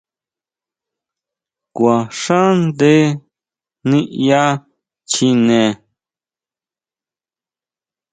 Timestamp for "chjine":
5.11-5.61